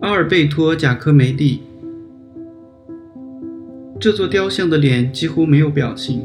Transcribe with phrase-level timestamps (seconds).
[0.00, 1.60] 阿尔贝托·贾科梅蒂，
[4.00, 6.22] 这座雕像的脸几乎没有表情，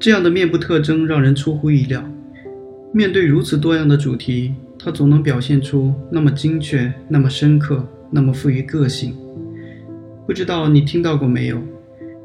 [0.00, 2.02] 这样的面部特征让人出乎意料。
[2.92, 9.14] 面对如此多样的主题，他总能表现出那么精确、那么深刻、那么富于个性。
[10.26, 11.60] 不知道你听到过没有？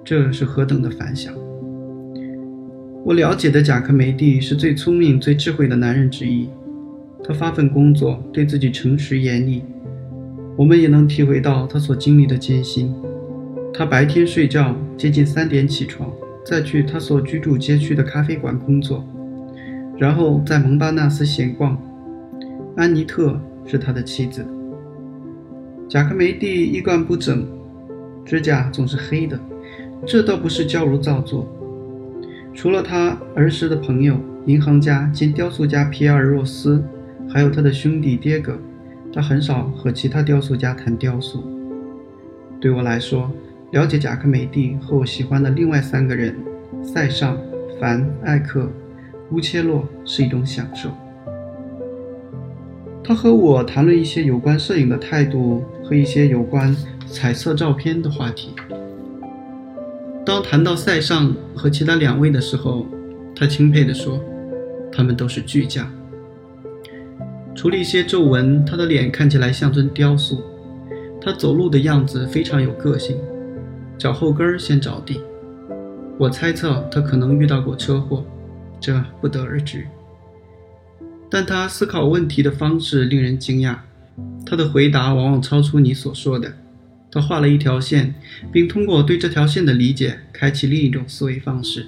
[0.06, 1.34] 这是何等的反响！
[3.06, 6.50] 我了解的贾科梅蒂是最聪明、最智慧的男人之一。
[7.24, 9.64] 他发奋工作，对自己诚实严厉。
[10.58, 12.94] 我们也能体会到他所经历的艰辛。
[13.74, 16.12] 他白天睡觉，接近三点起床，
[16.46, 19.06] 再去他所居住街区的咖啡馆工作，
[19.98, 21.82] 然后在蒙巴纳斯闲逛。
[22.76, 24.46] 安妮特是他的妻子。
[25.88, 27.48] 贾科梅蒂衣冠不整，
[28.26, 29.40] 指甲总是黑的，
[30.06, 31.48] 这倒不是矫揉造作。
[32.54, 36.84] 除了他儿时的朋友银行家兼雕塑家皮埃尔·若斯，
[37.30, 38.58] 还有他的兄弟迭戈。
[39.12, 41.44] 他很少和其他雕塑家谈雕塑。
[42.60, 43.32] 对我来说，
[43.72, 46.36] 了解贾科梅蒂和我喜欢的另外三个人——
[46.84, 47.38] 塞尚、
[47.80, 48.70] 凡、艾克、
[49.32, 50.90] 乌切洛——是一种享受。
[53.04, 56.76] 他和我谈论一些有关摄影的态度和一些有关
[57.08, 58.54] 彩色照片的话题。
[60.30, 62.86] 当谈到塞尚和其他两位的时候，
[63.36, 64.24] 他钦佩地说
[64.94, 65.92] ：“他们都是巨匠。”
[67.56, 70.44] 除了一些皱纹，他的脸看起来像尊雕塑。
[71.20, 73.18] 他走路的样子非常有个性，
[73.98, 75.20] 脚后跟先着地。
[76.20, 78.24] 我猜测他可能遇到过车祸，
[78.80, 79.84] 这不得而知。
[81.28, 83.78] 但他思考问题的方式令人惊讶，
[84.46, 86.54] 他的回答往往超出你所说的。
[87.12, 88.14] 他画了一条线，
[88.52, 91.88] 并通过对这条线的理解，开启另一种思维方式。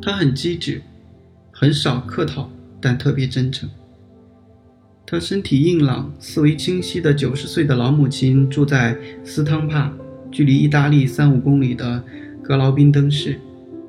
[0.00, 0.80] 他很机智，
[1.50, 3.68] 很少客套，但特别真诚。
[5.04, 9.92] 他身体硬朗、思维清晰的九十岁的老母亲住在斯汤帕，
[10.30, 12.02] 距离意大利三五公里的
[12.42, 13.38] 格劳宾登市。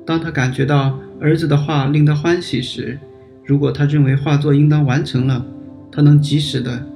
[0.04, 2.98] 当他感觉到儿子的画令他欢喜时，
[3.46, 5.46] 如果他认为画作应当完成了，
[5.90, 6.86] 他能及时的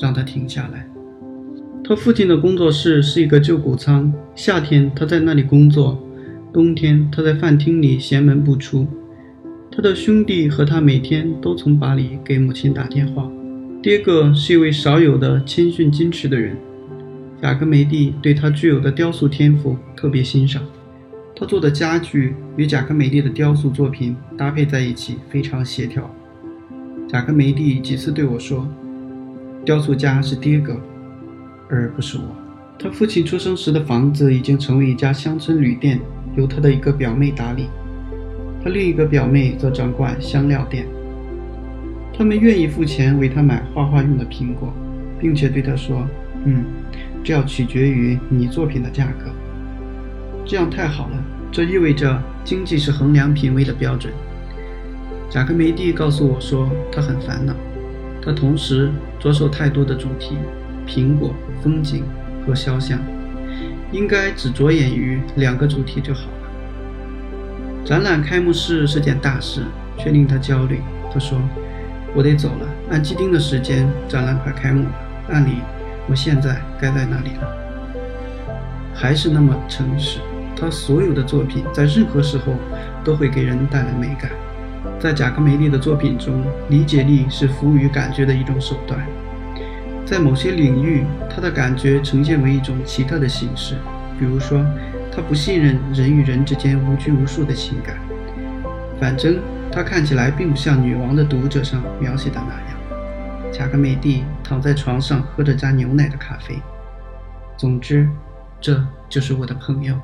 [0.00, 0.88] 让他停下来。
[1.88, 5.96] 他父亲的工作室是一个旧谷仓，夏天他在那里工作，
[6.52, 8.88] 冬天他在饭厅里闲门不出。
[9.70, 13.30] 他的兄弟和他每天都从巴黎给母亲打电话。
[13.80, 16.56] 爹哥是一位少有的谦逊矜持的人，
[17.40, 20.60] 贾科梅蒂对他具有的雕塑天赋特别欣赏。
[21.36, 26.12] 他做的家具与贾科梅蒂的雕塑作品搭配在一起非常协调。
[27.08, 28.66] 贾科梅蒂几次对我说
[29.64, 30.80] ：“雕塑家是爹哥，
[31.68, 32.24] 而不是我。”
[32.78, 35.98] 他父亲出生时的房子已经成为一家乡村旅店，
[36.36, 37.68] 由他的一个表妹打理。
[38.62, 40.86] 他另一个表妹则掌管香料店。
[42.12, 44.72] 他们愿意付钱为他买画画用的苹果，
[45.20, 46.06] 并且对他说
[46.44, 46.64] ：“嗯，
[47.22, 49.30] 这要取决于你作品的价格。”
[50.44, 54.12] 这样太好了，这意味着经济是衡量品味的标准。
[55.28, 57.54] 贾克梅蒂告诉我说，他很烦恼，
[58.22, 60.36] 他同时着手太多的主题：
[60.86, 62.04] 苹果、风景
[62.46, 62.98] 和肖像，
[63.92, 67.84] 应该只着眼于两个主题就好了。
[67.84, 69.62] 展览开幕式是件大事，
[69.98, 70.80] 却令他焦虑。
[71.12, 71.40] 他说。
[72.14, 72.66] 我得走了。
[72.88, 74.90] 按既定的时间，展览快开幕了。
[75.28, 75.58] 按理，
[76.08, 77.46] 我现在该在哪里了？
[78.94, 80.20] 还是那么诚实。
[80.58, 82.54] 他所有的作品在任何时候
[83.04, 84.30] 都会给人带来美感。
[84.98, 88.98] 在贾科梅利的作品中，理解力是服务于感觉的一种手段。
[90.06, 93.74] 在某些领域，他的感觉呈现为一种奇特的形式。
[94.18, 94.64] 比如说，
[95.12, 97.98] 他不信任人与人之间无拘无束的情感。
[98.98, 99.38] 反正。
[99.68, 103.52] 他看起来并不像《女王的读者》上描写的那样。
[103.52, 106.56] 贾格梅蒂躺在床上喝着加牛奶的咖啡。
[107.58, 108.08] 总之，
[108.58, 109.94] 这就是我的朋友。